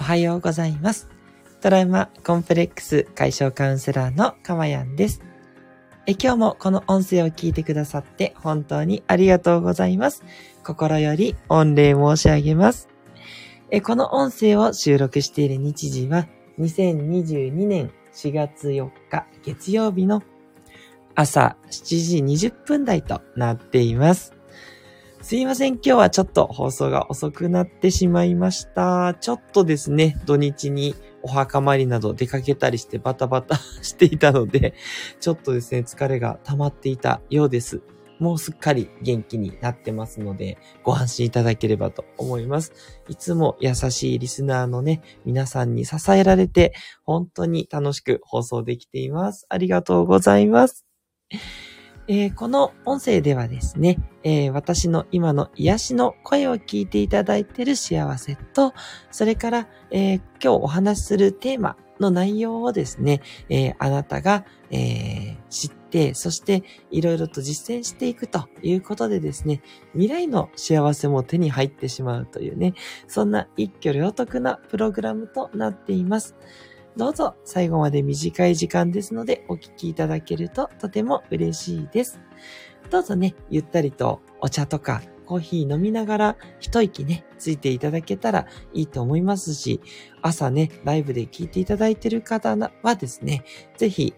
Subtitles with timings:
[0.00, 1.08] おはようございます。
[1.60, 5.22] トラウマコンプレックス解消カウンセラーのかまやんです。
[6.06, 10.22] え今日もこの音声を聞いてくださって本当にありがとうございます。
[10.62, 12.88] 心より御礼申し上げます。
[13.70, 16.28] えこの音声を収録している日時は
[16.60, 20.22] 2022年4月4日月曜日の
[21.16, 24.37] 朝7時20分台となっています。
[25.20, 25.74] すいません。
[25.74, 29.14] 今日はちょっと放送が遅くなってしまいました。
[29.14, 34.74] ちょっとですね、土日にお墓参りなど出かけたりしてバタバタしていたので、
[35.20, 37.82] ちょっとですね、疲れが溜まっていたようです。
[38.20, 42.72] もうすっかり元気になってますので、ご安心いただければと思います。
[43.08, 46.74] いつも優しいリスナーのね、皆さんに支えられて、
[47.04, 49.46] 本当に楽しく放送できています。
[49.48, 50.84] ありがとうございます。
[52.10, 58.72] えー、この音声ではですね、えー、私の今の癒しの声を聞いていただいている幸せと、
[59.10, 72.74] それから、えー、今日お話しするテーマの内容をですね、えあなたが、え知って、そしていろいろと実践していくということでですね、未来の幸せも手に入ってしまうというね、
[73.08, 76.36] そんな一挙両得なプログラムとなっています。
[76.98, 82.20] どうぞ最後まで短い時間ですのでお聞きいただけるととても嬉しいです。
[82.90, 89.80] どうぞね、ゆったりとお茶とかコーヒー飲みながら一息ね、ついていただけたらいいと思いますし、
[90.22, 93.44] 朝ね、ライブで聞いていただいている方はですね、
[93.76, 94.12] ぜひ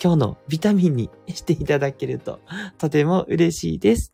[0.00, 2.38] 今日のビタミンにしていただけると
[2.78, 4.12] とても嬉しいです。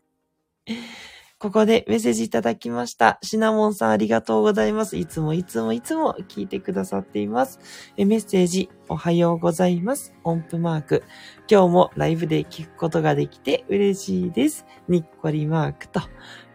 [1.39, 3.17] ここでメッセージいただきました。
[3.23, 4.97] シナモンさんありがとうございます。
[4.97, 7.59] いつもいつもいつも聞いてくださっています。
[7.95, 10.15] えメッセージおはようございます。
[10.23, 11.03] 音符マーク。
[11.47, 14.65] 今日もライブで聞くことができて嬉しいです。
[14.87, 16.01] にっこりマークと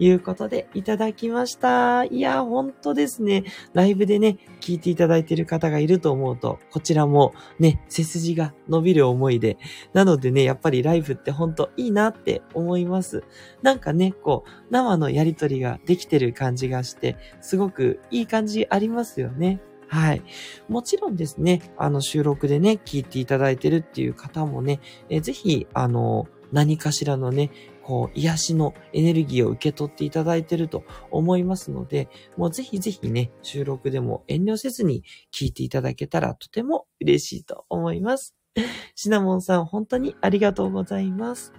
[0.01, 2.03] いうことでいただきました。
[2.03, 3.45] いや、本当ですね。
[3.73, 9.57] ライブでね、聞いていただいている方がいると思うと、こちらもね、背筋が伸びる思いで。
[9.93, 13.23] なのでね、やっぱりライブって本当いいなって思います。
[13.63, 19.61] なんかね、こう、生のやりとりができてる感じがして、すごくいい感じありますよね。
[19.89, 20.23] はい。
[20.69, 27.51] もちろんですね、あの収録でね、聞いていただいてるっていう方もね、えぜひ、あの、何かしらのね、
[27.83, 35.03] こう、癒しのエネルギーを受け取っていただいてると思いますので、もうぜひぜひね、収録でも遠慮せずに
[35.33, 38.35] 聞いていただけたらとても嬉しいと思います。
[38.95, 41.53] シナモンさん、本当にありがとうございます。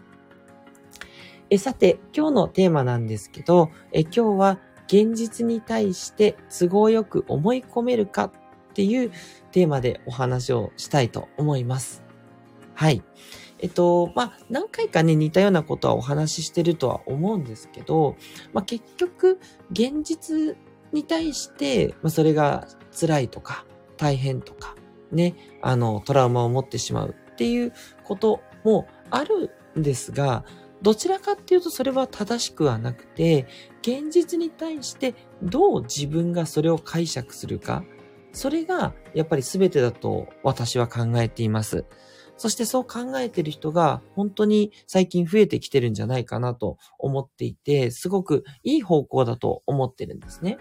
[1.50, 8.32] えさて、今日のテーマなんですけど、え今日は現実に対して都合よく思い込めるかっ
[8.74, 9.12] ていう
[9.52, 12.04] テーマでお話をしたいと思います。
[12.74, 13.04] はい。
[13.60, 18.18] えっと、まあ、何回かね、似たようなことはお話ししてるとは思うんですけど、
[18.54, 19.40] まあ、結局、
[19.72, 20.58] 現実
[20.92, 23.66] に対して、まあ、それが辛いとか、
[23.98, 24.76] 大変とか、
[25.12, 27.74] ね、あの、トラウマを持ってしまうっていう
[28.04, 30.44] こともあるんですが、
[30.86, 33.48] どちらかっていうとそれは正しくはなくて、
[33.82, 37.84] 現実に対してどう自分がそれを解釈するか、
[38.34, 41.86] それがやっぱり全てだと私は考えています。
[42.38, 50.60] そしてそう考えてる人が本当に最近増えてきてるんじゃないかなと思っていて、すごくいい方向だと思ってるんですね。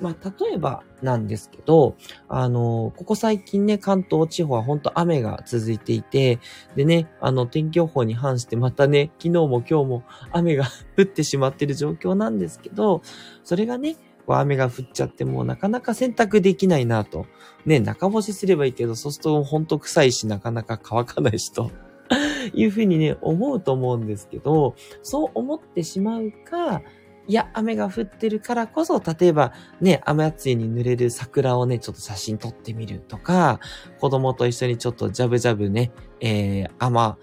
[0.00, 1.96] まあ、例えばなんですけど、
[2.28, 6.38] あの、ここ最近ね、関東地方は本当雨が続いていて、
[6.74, 10.02] でね、あの、天気予報に反してまたね、昨日も今日も
[10.32, 10.64] 雨が
[10.98, 13.02] 降ってしまってる状況なんですけど、
[13.42, 13.96] それがね、
[14.28, 17.26] 雨が降っちゃってもうなかなか洗濯できないなと。
[17.64, 21.70] ね、中干しすればいいけど、そうするとほんと臭いし、なかなか乾かないしと。
[22.54, 26.82] いうふうにね、思うと思うんですけど、そう思ってしまうか、
[27.28, 33.60] いや、雨が降ってるからこそ、例えばね、雨暑いに濡れる桜をね、ちょっと写真撮ってみるとか、
[34.00, 37.16] 子供と一緒にちょっとジャブジャブね、えー、雨、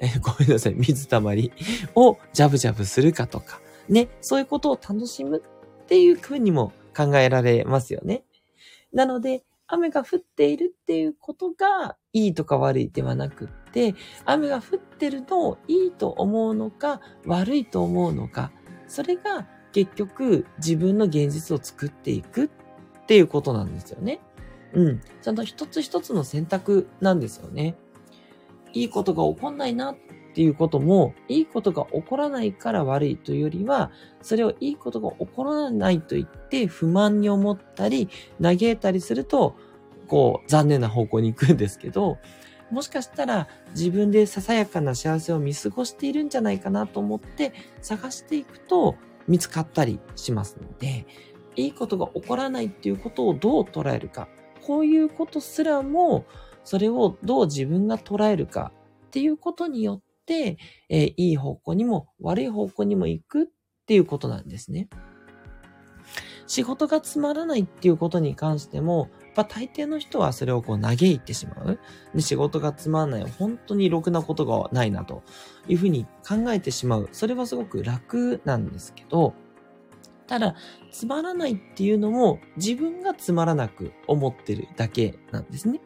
[0.00, 1.52] えー、 ごめんなさい、水たまり
[1.96, 5.42] をジャブジャブするかとか、ね、そういうことを楽しむ
[5.82, 8.22] っていう風にも考えられますよね。
[8.92, 13.94] なので、雨が降っているっていうことがいいとか悪いではなくって、
[14.24, 18.50] 雨が降ってるのをいいと思うのか悪いと思うのか、
[18.88, 22.48] それが結局自分の現実を作っていくっ
[23.06, 24.20] ていうことなんですよね。
[24.72, 25.00] うん。
[25.22, 27.76] ちゃんと一つ一つの選択なんですよね。
[28.72, 29.96] いいことが起こんないなっ
[30.34, 33.90] ていうことも、いいことが起こらないから悪いというよりは、
[34.22, 38.08] それをいいことが起こらないと言って不満に思ったり、
[38.40, 39.56] 嘆いたりすると、
[40.06, 42.18] こう、残念な方向に行くんですけど、
[42.70, 51.06] もしかしたら自分でささやかな幸せを見過ごしているんじゃないかなと思って探していくと見つかったりしますので、
[51.54, 54.28] いいことが起こらないっていうことをどう捉えるか。
[54.66, 56.24] こういうことすらも、
[56.64, 58.72] それをどう自分が捉えるか
[59.06, 63.46] っていうことによって、えー、いい方向にも悪い方向にも行くっ
[63.86, 64.88] ていうことなんですね。
[66.46, 71.78] 仕事がつまらないっていうことに関しても、やっぱ大抵の人はそれをこう嘆いてしまう。
[72.12, 73.30] で、仕事がつまらない。
[73.38, 75.22] 本当にろくなことがないなと
[75.68, 77.08] いうふうに考えてしまう。
[77.12, 79.34] それはすごく楽なんですけど、
[80.26, 80.56] ただ、
[80.90, 85.80] つまらないっていうのも自分がつまらなく思ってるだけなんですね。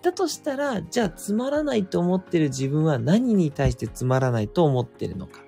[0.00, 5.40] だとしたら、じゃあつまらないと思ってる自分は何に対してつまらないと思ってるのか。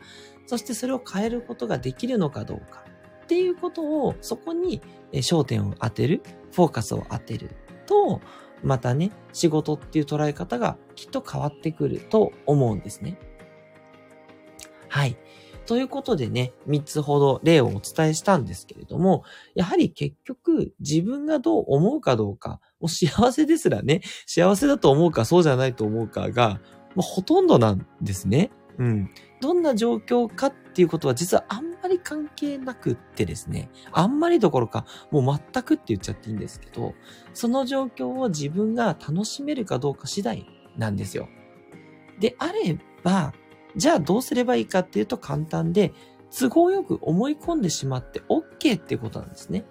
[0.46, 2.84] そしてそれを変えることができるのかどうか。
[3.22, 4.82] っていうことを、そこに
[5.12, 6.22] 焦点を当てる、
[6.54, 7.50] フォーカスを当てる
[7.86, 8.20] と、
[8.62, 13.18] またね、仕事っていう捉え方がきっと変わってくると思うんですね。
[14.88, 15.16] はい。
[15.66, 19.24] ということでね、3つほど例をお伝えしたんですけれども、
[19.54, 26.60] やはり結局自分がどう思うかどうか、もう幸せですらね、幸せだと思うかそうじゃないと思うかが、
[26.94, 28.50] もうほとんどなんですね。
[28.78, 29.10] うん。
[29.40, 36.94] どんな状況かっていうことは実はあんまり関係なくってですね、あんまりどころか、もう全くって言っちゃっていいんですけど、
[37.34, 40.46] その状況を自分が楽しめるかどうか次第
[40.78, 41.28] なんですよ。
[42.18, 43.34] であれば、
[43.76, 45.92] じゃあどうすればいいかっていうと簡単で、
[46.36, 49.64] 都合よく思い込んでしまって OK っていうことなんですね。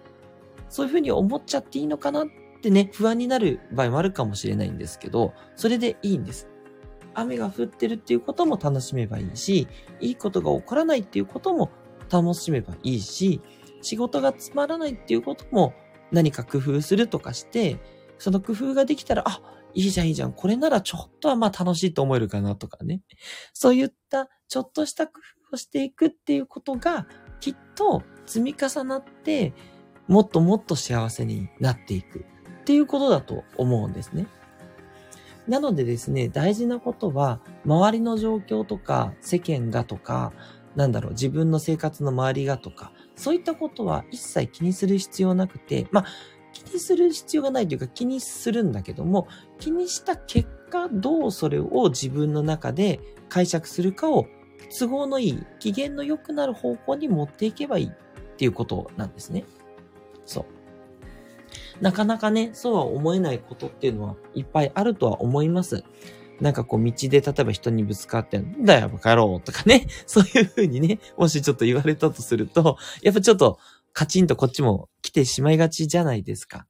[0.69, 2.27] そういうふうに思っちゃっていいのかなっ
[2.61, 6.47] てね、不安になる場合もあるかもしれないんですけど、それでいいんです。
[7.15, 9.67] 雨が降ってるっていうことも楽しめばいいし、
[9.99, 11.69] いいことが起こらないっていうことも
[12.13, 13.41] 楽しめばいいし、
[13.81, 15.73] 仕事がつまらないっていうことも
[16.11, 17.79] 何か工夫するとかして、
[18.19, 19.41] その工夫ができたら、あ、
[19.73, 20.33] いいじゃんいいじゃん。
[20.33, 23.01] これならちょっとはまあ楽しいと思えるかなとかね。
[23.53, 25.19] そういったちょっとした工
[25.49, 27.07] 夫をしていくっていうことが
[27.39, 29.53] きっと積み重なって
[30.07, 34.27] もっともっと幸せになっていくっていうことだと思うんですね。
[35.47, 40.31] なのでですね、大事なことは周りの状況とか世間がとか
[40.75, 46.05] なんだろう、自分の生活の周りがとか、そういったことは一切気にする必要なくて、まあ、
[46.51, 49.27] 気にする必要がないというか気にするんだけども、
[49.59, 52.99] 気にした結果、どうそれを自分の中で
[53.29, 54.27] 解釈するかを
[54.79, 57.91] 都合のいい、機嫌の良くなる方向に持っていけばいいっ
[58.37, 59.45] ていうことなんですね。
[60.25, 60.45] そう。
[61.81, 65.83] なかなかね、そうは思えないことっていうのはいっぱいあるとは思います。
[66.41, 73.59] なんかこう道で例えば人にぶつかって、んだよ、バカ野郎とかね、 そういう風にね、もしちょっと言われたとすると、やっぱちょっと
[73.93, 76.65] カチンとこっちも来てしまいがちじゃないですか。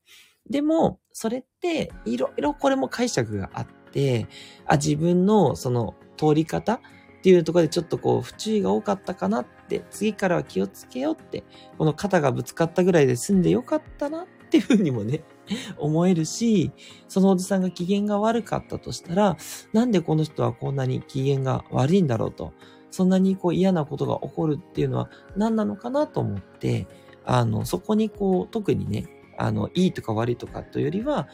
[0.50, 4.28] でも、それって、いろいろこれも解釈があって、
[4.66, 6.80] あ、自分のその通り方っ
[7.22, 11.46] ていうところでちょっとこう不注意が多かったかなって、次からは気をつけようって、
[11.78, 15.24] この肩がぶつかったぐらいで済んでよかったなっていうふうにもね、
[15.78, 16.72] 思えるし、
[17.08, 19.38] そのおじさんが機嫌が悪かったとしたら、
[19.74, 22.54] なんでこの人はこんなに機嫌が悪いんだろうと、
[22.92, 26.88] そんなにこう嫌なことが起こるっていうのは何なのかなと思って、
[27.26, 29.08] あの、そこにこう、特にね、
[29.38, 31.28] あの、いいとか悪いとかというよりは、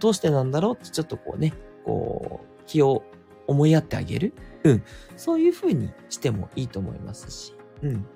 [0.00, 1.52] どうしてなんだろうってちょっとこうね、
[1.84, 3.02] こう、気を
[3.46, 4.34] 思いやってあげる。
[4.64, 4.84] うん。
[5.16, 7.54] そういう風にしてもいいと思いますし。
[7.82, 8.06] うん。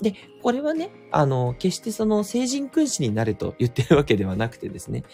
[0.00, 5.04] で、これはね、あの、決してその成人君子になれと言ってるわけではなくてですね、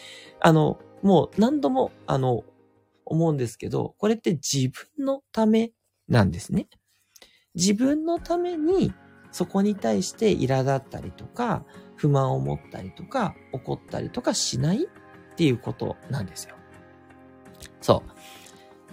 [0.40, 2.44] あの、もう何度も、あの、
[3.04, 5.72] 思うんですけど、これって自分のため
[6.08, 6.68] なんですね。
[7.54, 8.92] 自分のために、
[9.32, 11.64] そこに対して苛立ったりとか、
[11.96, 16.56] 不満を持ったりとか、怒ったりとかしないっていうことなんですよ。
[17.80, 18.02] そ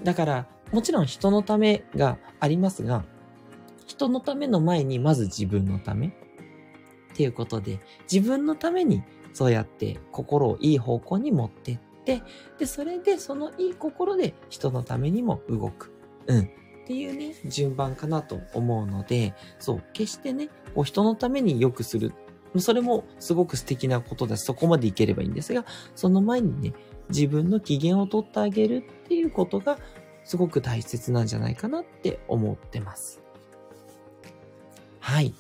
[0.02, 0.06] う。
[0.06, 3.06] だから、もちろん人のためがありますが、
[4.04, 6.08] 人のための前にまず自分のため？
[6.08, 6.12] っ
[7.16, 7.80] ていうことで、
[8.12, 12.22] 自分のためにそうやって心をいい方向に持ってって、
[12.60, 15.94] で、それでそのいい心で人のためにも動く。
[16.28, 16.40] うん。
[16.42, 16.48] っ
[16.86, 22.12] ていうね、順番かなと思うので、そう、決してね、こう人のために良くする。
[22.58, 25.64] それもすごく素敵なことだし、そこまでいければいいんですが、
[25.96, 26.74] その前にね、
[27.08, 29.78] 自分の機嫌を取ってあげるっていうことが
[30.26, 33.23] すごく大切なんじゃないかなって思ってます。
[35.04, 35.34] はい。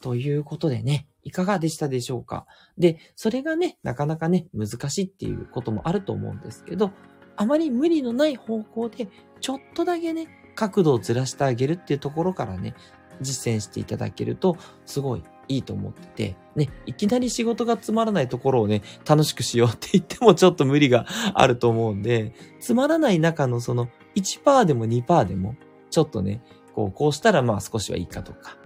[0.00, 2.46] ということでね、いかがでしたでしょうか？
[2.78, 6.92] で、それがね、なかなかね、難しいっていうこともあると思うんですけど、
[7.34, 9.08] あまり無理のない方向で、
[9.40, 12.76] ちょっとだけね、角度をずらしてあげるっていうところからね、
[13.20, 14.56] 実践していただけると、
[14.86, 25.56] すごいいいと思ってて、ね、いきなり仕事がつまらないところをね、楽しくしようって言ってもちょっと無理があると思うんで、つまらない中のその1%でも2%でも、
[25.90, 26.40] ちょっとね、
[26.72, 28.56] こう、こうしたらまあ少しはいいかとか、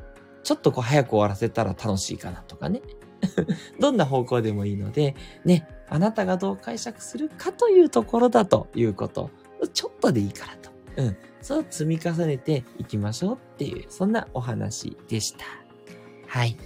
[0.43, 2.83] ちょっとこう早く終わらせたら楽しいかなとかね。
[3.79, 9.31] どんな方向でもいいので、ね、あなたがどう解釈するかというところだということ。
[9.73, 10.71] ちょっとでいいからと。
[10.97, 11.17] うん。
[11.41, 15.45] そう積み重ねていきましょうっていう、そんなお話でした。
[16.27, 16.57] はい。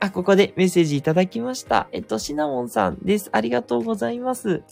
[0.00, 1.88] あ、ここでメッセージいただきました。
[1.92, 3.30] えっと、シナモンさんです。
[3.32, 4.62] ありがとうございます。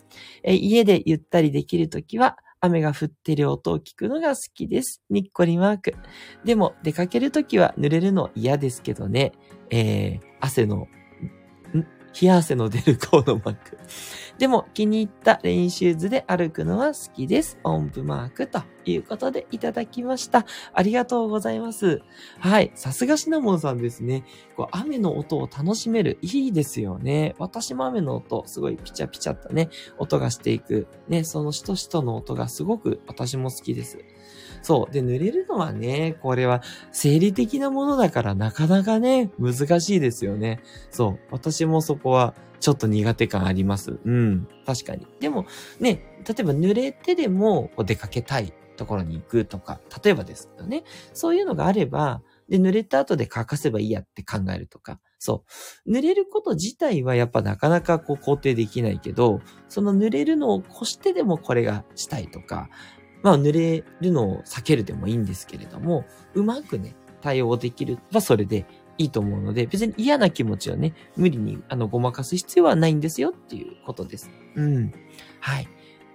[0.42, 5.02] え家でゆったりできるときは、雨が降ってる音を聞くのが好きです。
[5.10, 5.94] にっこりマーク。
[6.44, 9.32] でも、出かけるときは濡れるの嫌ですけどね。
[9.70, 10.86] えー、汗の
[12.20, 13.78] 冷や汗の出るコードマーク。
[14.38, 17.58] でも気に入ったレインシューズで歩くのは好きです。
[17.64, 20.46] 音符マークということでいただきました。
[20.72, 22.02] ありがとうございます。
[22.38, 22.72] はい。
[22.74, 24.24] さすがシナモンさんですね。
[24.56, 26.18] こう雨の音を楽しめる。
[26.22, 27.34] いいですよね。
[27.38, 30.88] 私も雨の音、すごいピチャピチャったね、音がしていく。
[31.08, 33.98] ね、そのしとしとの音がすごく私も好きです。
[34.62, 34.92] そう。
[34.92, 40.60] で、濡れるのはね、これは生理的なものだからなかなかね、難しいですよね。
[40.90, 41.18] そう。
[41.30, 43.98] 私もそこはちょっと苦手感あります。
[44.04, 44.48] うん。
[44.64, 45.06] 確かに。
[45.20, 45.46] でも、
[45.80, 50.84] ね、例えば濡れてでも出かけたいところに行くとか、例えばですけどね。
[51.12, 55.00] そういうのがあれば、で、濡れた後で乾かせばいいやって考えるとか。
[55.18, 55.44] そ
[55.86, 55.92] う。
[55.92, 62.68] 濡れること自体はやっぱなかなかこう肯定できないけど、その濡れるのを越してでもこれがしたいとか、
[63.22, 68.66] まあ濡れるのを避けるでもいいんですけれども、うまくね、対応できるはそれで
[68.98, 74.30] いいと思うので、別に嫌な気持ちをね、無理にあのごまかす必要はないんですよっていうことです。
[74.56, 74.92] うん。
[75.40, 75.68] はい。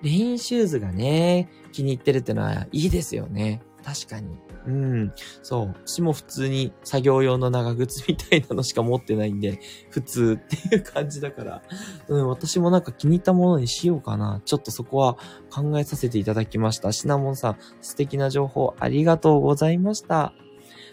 [0.03, 3.61] レインシューズがね、気に入ってるってのはいいですよね。
[3.83, 4.37] 確かに。
[4.67, 5.13] うん。
[5.41, 5.75] そう。
[5.85, 9.59] 私も普通に作業用の長靴みたいなのしか持ってないんで、
[9.89, 11.61] 普通っていう感じだから、
[12.09, 14.41] うん、私もなんか気に入ったものにしようかな。
[14.43, 15.17] ちょっとそこは
[15.49, 16.91] 考えさせていただきました。
[16.91, 20.33] シナモンさん、素敵な情報ありがとうございました。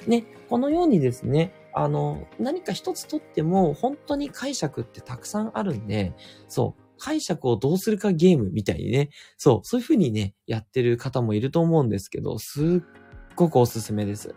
[0.06, 6.12] ね、このようにですね、あの、何か一つとっても本当に解釈ってたくさんあるんで、
[6.46, 13.03] そう、解釈をどうするかゲームみたいにね、そう、そういう風にね、やってる方もいると思うんですけど、すっ
[13.36, 14.34] ごくおすすめです。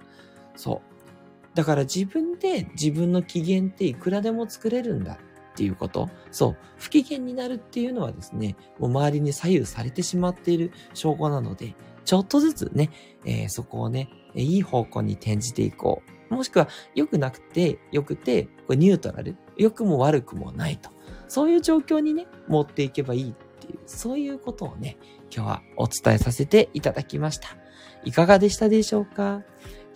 [0.56, 1.56] そう。
[1.56, 5.18] だから自分で自分の機嫌っていくらでも作れるんだっ
[5.56, 6.10] ていうこと。
[6.32, 6.58] そう。
[6.78, 11.74] 不機嫌になるっていうのはですね、もう周りに左右されてしまっている証拠なので、
[12.06, 12.92] ちょっとずつね、
[13.26, 16.34] えー、そこをね、いい方向に転じていこう。
[16.36, 19.36] もしくは、良くなくて、良くて、これニュートラル。
[19.58, 20.92] 良くも悪くもないと。
[21.28, 24.98] そういう状況にね、持っていけばいいっていう、そういうことをね、
[25.34, 27.58] 今日はお伝えさせていただきました。
[28.04, 29.44] いかがでしたでしょうか？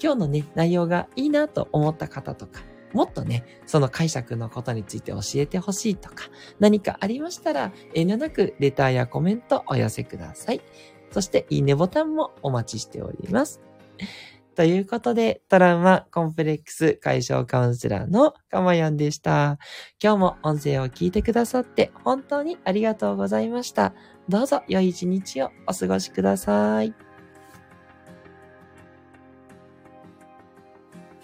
[0.01, 2.61] 今日のね、内容がいいなと思った方とか、
[2.93, 6.25] もっとね、その解釈のことについて教えてほしいとか、
[6.59, 10.61] 何かありましたら、遠慮なくレターやコメントお寄せください。
[11.11, 13.61] そして、いいねボタンもお待ちしております。
[14.53, 19.59] ということで、トラウマコンプレックス解消カウンセラーのかまやんでした。
[20.03, 23.93] 今日も音声を聞いてくださって本当にありがとうございました。
[24.27, 26.93] どうぞ良い一日をお過ごしください。